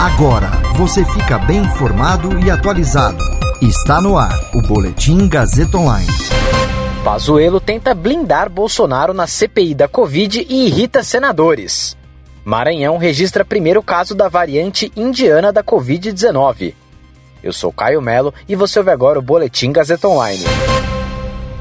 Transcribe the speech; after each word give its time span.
Agora 0.00 0.50
você 0.78 1.04
fica 1.04 1.38
bem 1.38 1.58
informado 1.58 2.38
e 2.38 2.50
atualizado. 2.50 3.22
Está 3.60 4.00
no 4.00 4.16
ar 4.16 4.34
o 4.54 4.62
Boletim 4.62 5.28
Gazeta 5.28 5.76
Online. 5.76 6.08
Pazuello 7.04 7.60
tenta 7.60 7.92
blindar 7.92 8.48
Bolsonaro 8.48 9.12
na 9.12 9.26
CPI 9.26 9.74
da 9.74 9.86
Covid 9.86 10.46
e 10.48 10.66
irrita 10.68 11.02
senadores. 11.02 11.98
Maranhão 12.42 12.96
registra 12.96 13.44
primeiro 13.44 13.82
caso 13.82 14.14
da 14.14 14.26
variante 14.26 14.90
indiana 14.96 15.52
da 15.52 15.62
Covid-19. 15.62 16.72
Eu 17.42 17.52
sou 17.52 17.70
Caio 17.70 18.00
Melo 18.00 18.32
e 18.48 18.56
você 18.56 18.78
ouve 18.78 18.90
agora 18.90 19.18
o 19.18 19.22
Boletim 19.22 19.70
Gazeta 19.70 20.08
Online. 20.08 20.42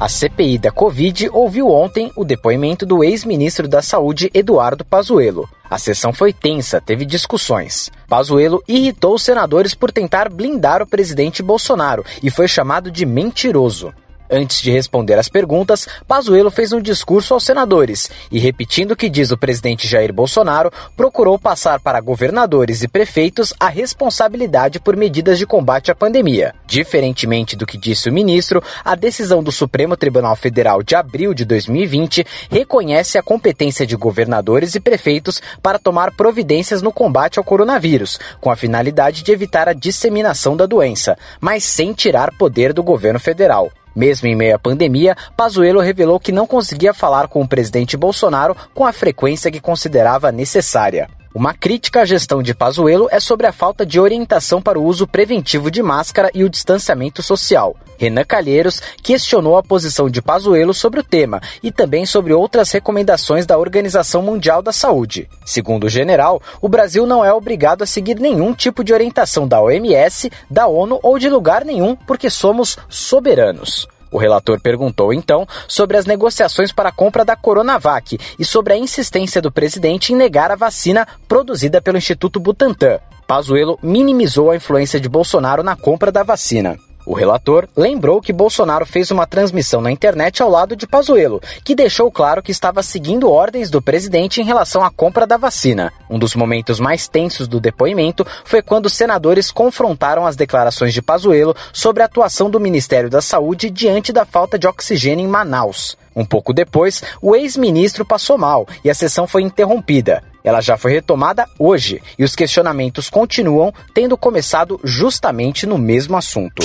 A 0.00 0.08
CPI 0.08 0.58
da 0.58 0.70
Covid 0.70 1.28
ouviu 1.32 1.68
ontem 1.70 2.12
o 2.14 2.24
depoimento 2.24 2.86
do 2.86 3.02
ex-ministro 3.02 3.66
da 3.66 3.82
Saúde 3.82 4.30
Eduardo 4.32 4.84
Pazuello. 4.84 5.48
A 5.68 5.76
sessão 5.76 6.12
foi 6.12 6.32
tensa, 6.32 6.80
teve 6.80 7.04
discussões. 7.04 7.90
Pazuello 8.08 8.62
irritou 8.68 9.16
os 9.16 9.22
senadores 9.24 9.74
por 9.74 9.90
tentar 9.90 10.28
blindar 10.28 10.80
o 10.80 10.86
presidente 10.86 11.42
Bolsonaro 11.42 12.04
e 12.22 12.30
foi 12.30 12.46
chamado 12.46 12.92
de 12.92 13.04
mentiroso. 13.04 13.92
Antes 14.30 14.60
de 14.60 14.70
responder 14.70 15.18
às 15.18 15.28
perguntas, 15.28 15.88
Pazuello 16.06 16.50
fez 16.50 16.72
um 16.72 16.80
discurso 16.80 17.32
aos 17.32 17.44
senadores 17.44 18.10
e, 18.30 18.38
repetindo 18.38 18.92
o 18.92 18.96
que 18.96 19.08
diz 19.08 19.30
o 19.30 19.38
presidente 19.38 19.88
Jair 19.88 20.12
Bolsonaro, 20.12 20.70
procurou 20.96 21.38
passar 21.38 21.80
para 21.80 22.00
governadores 22.00 22.82
e 22.82 22.88
prefeitos 22.88 23.54
a 23.58 23.68
responsabilidade 23.68 24.78
por 24.80 24.96
medidas 24.96 25.38
de 25.38 25.46
combate 25.46 25.90
à 25.90 25.94
pandemia. 25.94 26.54
Diferentemente 26.66 27.56
do 27.56 27.66
que 27.66 27.78
disse 27.78 28.10
o 28.10 28.12
ministro, 28.12 28.62
a 28.84 28.94
decisão 28.94 29.42
do 29.42 29.50
Supremo 29.50 29.96
Tribunal 29.96 30.36
Federal 30.36 30.82
de 30.82 30.94
abril 30.94 31.32
de 31.32 31.44
2020 31.46 32.26
reconhece 32.50 33.16
a 33.16 33.22
competência 33.22 33.86
de 33.86 33.96
governadores 33.96 34.74
e 34.74 34.80
prefeitos 34.80 35.40
para 35.62 35.78
tomar 35.78 36.14
providências 36.14 36.82
no 36.82 36.92
combate 36.92 37.38
ao 37.38 37.44
coronavírus, 37.44 38.18
com 38.40 38.50
a 38.50 38.56
finalidade 38.56 39.22
de 39.22 39.32
evitar 39.32 39.68
a 39.68 39.72
disseminação 39.72 40.56
da 40.56 40.66
doença, 40.66 41.16
mas 41.40 41.64
sem 41.64 41.92
tirar 41.92 42.30
poder 42.36 42.72
do 42.72 42.82
governo 42.82 43.18
federal. 43.18 43.70
Mesmo 43.98 44.28
em 44.28 44.36
meio 44.36 44.54
à 44.54 44.58
pandemia, 44.60 45.16
Pazuello 45.36 45.80
revelou 45.80 46.20
que 46.20 46.30
não 46.30 46.46
conseguia 46.46 46.94
falar 46.94 47.26
com 47.26 47.42
o 47.42 47.48
presidente 47.48 47.96
Bolsonaro 47.96 48.56
com 48.72 48.86
a 48.86 48.92
frequência 48.92 49.50
que 49.50 49.58
considerava 49.58 50.30
necessária. 50.30 51.08
Uma 51.34 51.52
crítica 51.52 52.02
à 52.02 52.04
gestão 52.04 52.42
de 52.42 52.54
Pazuello 52.54 53.08
é 53.10 53.20
sobre 53.20 53.46
a 53.46 53.52
falta 53.52 53.84
de 53.84 54.00
orientação 54.00 54.62
para 54.62 54.78
o 54.78 54.84
uso 54.84 55.06
preventivo 55.06 55.70
de 55.70 55.82
máscara 55.82 56.30
e 56.32 56.42
o 56.42 56.48
distanciamento 56.48 57.22
social. 57.22 57.76
Renan 57.98 58.24
Calheiros 58.24 58.80
questionou 59.02 59.56
a 59.58 59.62
posição 59.62 60.08
de 60.08 60.22
Pazuello 60.22 60.72
sobre 60.72 61.00
o 61.00 61.04
tema 61.04 61.40
e 61.62 61.70
também 61.70 62.06
sobre 62.06 62.32
outras 62.32 62.70
recomendações 62.70 63.44
da 63.44 63.58
Organização 63.58 64.22
Mundial 64.22 64.62
da 64.62 64.72
Saúde. 64.72 65.28
Segundo 65.44 65.84
o 65.84 65.88
general, 65.90 66.40
o 66.62 66.68
Brasil 66.68 67.06
não 67.06 67.24
é 67.24 67.32
obrigado 67.32 67.82
a 67.82 67.86
seguir 67.86 68.18
nenhum 68.18 68.54
tipo 68.54 68.82
de 68.82 68.94
orientação 68.94 69.46
da 69.46 69.60
OMS, 69.60 70.30
da 70.48 70.66
ONU 70.66 70.98
ou 71.02 71.18
de 71.18 71.28
lugar 71.28 71.64
nenhum, 71.64 71.94
porque 71.94 72.30
somos 72.30 72.78
soberanos. 72.88 73.86
O 74.10 74.18
relator 74.18 74.60
perguntou 74.60 75.12
então 75.12 75.46
sobre 75.66 75.96
as 75.96 76.06
negociações 76.06 76.72
para 76.72 76.88
a 76.88 76.92
compra 76.92 77.24
da 77.24 77.36
Coronavac 77.36 78.18
e 78.38 78.44
sobre 78.44 78.72
a 78.72 78.76
insistência 78.76 79.42
do 79.42 79.52
presidente 79.52 80.12
em 80.12 80.16
negar 80.16 80.50
a 80.50 80.56
vacina 80.56 81.06
produzida 81.26 81.80
pelo 81.80 81.98
Instituto 81.98 82.40
Butantan. 82.40 82.98
Pazuello 83.26 83.78
minimizou 83.82 84.50
a 84.50 84.56
influência 84.56 84.98
de 84.98 85.08
Bolsonaro 85.08 85.62
na 85.62 85.76
compra 85.76 86.10
da 86.10 86.22
vacina. 86.22 86.78
O 87.08 87.14
relator 87.14 87.66
lembrou 87.74 88.20
que 88.20 88.34
Bolsonaro 88.34 88.84
fez 88.84 89.10
uma 89.10 89.26
transmissão 89.26 89.80
na 89.80 89.90
internet 89.90 90.42
ao 90.42 90.50
lado 90.50 90.76
de 90.76 90.86
Pazuello, 90.86 91.40
que 91.64 91.74
deixou 91.74 92.12
claro 92.12 92.42
que 92.42 92.52
estava 92.52 92.82
seguindo 92.82 93.30
ordens 93.30 93.70
do 93.70 93.80
presidente 93.80 94.42
em 94.42 94.44
relação 94.44 94.84
à 94.84 94.90
compra 94.90 95.26
da 95.26 95.38
vacina. 95.38 95.90
Um 96.10 96.18
dos 96.18 96.34
momentos 96.34 96.78
mais 96.78 97.08
tensos 97.08 97.48
do 97.48 97.58
depoimento 97.58 98.26
foi 98.44 98.60
quando 98.60 98.90
senadores 98.90 99.50
confrontaram 99.50 100.26
as 100.26 100.36
declarações 100.36 100.92
de 100.92 101.00
Pazuello 101.00 101.56
sobre 101.72 102.02
a 102.02 102.06
atuação 102.06 102.50
do 102.50 102.60
Ministério 102.60 103.08
da 103.08 103.22
Saúde 103.22 103.70
diante 103.70 104.12
da 104.12 104.26
falta 104.26 104.58
de 104.58 104.66
oxigênio 104.66 105.24
em 105.24 105.28
Manaus. 105.28 105.96
Um 106.14 106.26
pouco 106.26 106.52
depois, 106.52 107.02
o 107.22 107.34
ex-ministro 107.34 108.04
passou 108.04 108.36
mal 108.36 108.68
e 108.84 108.90
a 108.90 108.94
sessão 108.94 109.26
foi 109.26 109.40
interrompida. 109.40 110.22
Ela 110.48 110.62
já 110.62 110.78
foi 110.78 110.92
retomada 110.92 111.46
hoje 111.58 112.00
e 112.18 112.24
os 112.24 112.34
questionamentos 112.34 113.10
continuam, 113.10 113.70
tendo 113.92 114.16
começado 114.16 114.80
justamente 114.82 115.66
no 115.66 115.76
mesmo 115.76 116.16
assunto. 116.16 116.64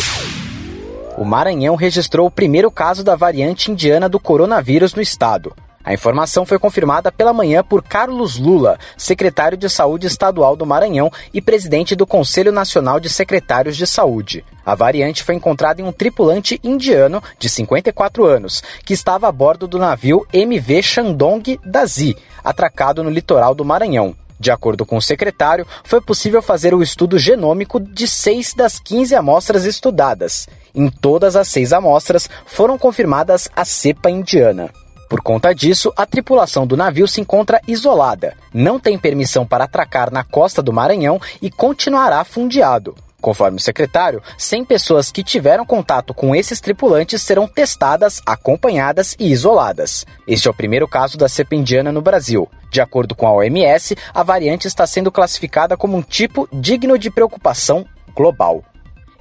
O 1.17 1.25
Maranhão 1.25 1.75
registrou 1.75 2.25
o 2.25 2.31
primeiro 2.31 2.71
caso 2.71 3.03
da 3.03 3.13
variante 3.13 3.69
indiana 3.69 4.07
do 4.07 4.21
coronavírus 4.21 4.95
no 4.95 5.01
estado. 5.01 5.53
A 5.83 5.93
informação 5.93 6.45
foi 6.45 6.57
confirmada 6.57 7.11
pela 7.11 7.33
manhã 7.33 7.61
por 7.61 7.83
Carlos 7.83 8.39
Lula, 8.39 8.79
secretário 8.97 9.57
de 9.57 9.69
Saúde 9.69 10.07
Estadual 10.07 10.55
do 10.55 10.65
Maranhão 10.65 11.11
e 11.33 11.41
presidente 11.41 11.93
do 11.93 12.07
Conselho 12.07 12.53
Nacional 12.53 13.01
de 13.01 13.09
Secretários 13.09 13.75
de 13.75 13.85
Saúde. 13.85 14.45
A 14.65 14.75
variante 14.75 15.23
foi 15.23 15.35
encontrada 15.35 15.81
em 15.81 15.83
um 15.83 15.91
tripulante 15.91 16.57
indiano 16.63 17.21
de 17.37 17.49
54 17.49 18.25
anos, 18.25 18.63
que 18.85 18.93
estava 18.93 19.27
a 19.27 19.31
bordo 19.31 19.67
do 19.67 19.77
navio 19.77 20.25
MV 20.31 20.81
Shandong 20.81 21.59
Dazi, 21.65 22.15
atracado 22.41 23.03
no 23.03 23.09
litoral 23.09 23.53
do 23.53 23.65
Maranhão. 23.65 24.15
De 24.39 24.51
acordo 24.51 24.85
com 24.85 24.97
o 24.97 25.01
secretário, 25.01 25.67
foi 25.83 26.01
possível 26.01 26.41
fazer 26.41 26.73
o 26.73 26.81
estudo 26.81 27.19
genômico 27.19 27.79
de 27.79 28.07
seis 28.07 28.53
das 28.53 28.79
15 28.79 29.15
amostras 29.15 29.65
estudadas. 29.65 30.47
Em 30.73 30.89
todas 30.89 31.35
as 31.35 31.47
seis 31.49 31.71
amostras 31.71 32.29
foram 32.45 32.77
confirmadas 32.77 33.49
a 33.55 33.63
cepa 33.65 34.09
indiana. 34.09 34.69
Por 35.13 35.21
conta 35.21 35.53
disso, 35.53 35.93
a 35.95 36.07
tripulação 36.07 36.65
do 36.65 36.75
navio 36.75 37.07
se 37.07 37.21
encontra 37.21 37.61
isolada, 37.67 38.35
não 38.51 38.79
tem 38.79 38.97
permissão 38.97 39.45
para 39.45 39.65
atracar 39.65 40.11
na 40.11 40.23
costa 40.23 40.59
do 40.59 40.73
Maranhão 40.73 41.21
e 41.39 41.51
continuará 41.51 42.23
fundeado. 42.23 42.95
Conforme 43.21 43.57
o 43.57 43.61
secretário, 43.61 44.23
100 44.39 44.65
pessoas 44.65 45.11
que 45.11 45.23
tiveram 45.23 45.67
contato 45.67 46.15
com 46.15 46.35
esses 46.35 46.59
tripulantes 46.59 47.21
serão 47.21 47.47
testadas, 47.47 48.23
acompanhadas 48.25 49.15
e 49.19 49.31
isoladas. 49.31 50.03
Este 50.27 50.47
é 50.47 50.51
o 50.51 50.55
primeiro 50.55 50.87
caso 50.87 51.15
da 51.15 51.29
cepa 51.29 51.53
indiana 51.53 51.91
no 51.91 52.01
Brasil. 52.01 52.49
De 52.71 52.81
acordo 52.81 53.13
com 53.13 53.27
a 53.27 53.33
OMS, 53.33 53.95
a 54.15 54.23
variante 54.23 54.67
está 54.67 54.87
sendo 54.87 55.11
classificada 55.11 55.77
como 55.77 55.95
um 55.95 56.01
tipo 56.01 56.49
digno 56.51 56.97
de 56.97 57.11
preocupação 57.11 57.85
global. 58.15 58.63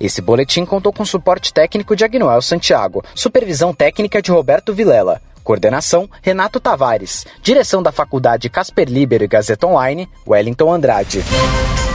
Esse 0.00 0.22
boletim 0.22 0.64
contou 0.64 0.90
com 0.90 1.04
suporte 1.04 1.52
técnico 1.52 1.94
de 1.94 2.02
Agnoel 2.02 2.40
Santiago, 2.40 3.04
supervisão 3.14 3.74
técnica 3.74 4.22
de 4.22 4.30
Roberto 4.30 4.72
Vilela. 4.72 5.20
Coordenação: 5.42 6.08
Renato 6.22 6.60
Tavares. 6.60 7.26
Direção 7.42 7.82
da 7.82 7.92
Faculdade 7.92 8.48
Casper 8.48 8.88
Liber 8.88 9.22
e 9.22 9.26
Gazeta 9.26 9.66
Online, 9.66 10.08
Wellington 10.26 10.72
Andrade. 10.72 11.22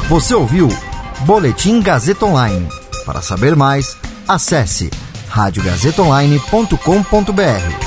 Você 0.10 0.36
ouviu 0.36 0.68
Boletim 1.26 1.82
Gazeta 1.82 2.26
Online. 2.26 2.68
Para 3.06 3.22
saber 3.22 3.56
mais, 3.56 3.96
acesse 4.28 4.92
radiogazetaonline.com.br. 5.30 7.87